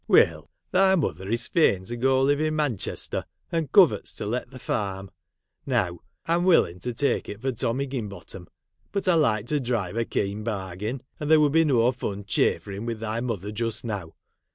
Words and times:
'Will, 0.07 0.49
thy 0.71 0.95
mother 0.95 1.29
is 1.29 1.47
fain 1.47 1.85
to 1.85 1.95
go 1.95 2.23
li 2.23 2.33
ve 2.33 2.47
in 2.47 2.55
Man 2.55 2.75
chester, 2.75 3.23
and 3.51 3.71
covets 3.71 4.15
to 4.15 4.25
let 4.25 4.49
the 4.49 4.57
farm. 4.57 5.11
Now, 5.63 5.99
I 6.25 6.33
'm 6.33 6.43
willing 6.43 6.79
to 6.79 6.91
take 6.91 7.29
it 7.29 7.39
for 7.39 7.51
Tom 7.51 7.77
Higginbotham; 7.81 8.47
but 8.91 9.07
I 9.07 9.13
like 9.13 9.45
to 9.45 9.59
drive 9.59 9.97
a 9.97 10.05
keen 10.05 10.43
bargain, 10.43 11.03
and 11.19 11.29
there 11.29 11.39
would 11.39 11.51
be 11.51 11.65
no 11.65 11.91
fun 11.91 12.25
chaffering 12.25 12.87
with 12.87 12.99
thy 12.99 13.19
mother 13.21 13.51
just 13.51 13.85
now. 13.85 14.15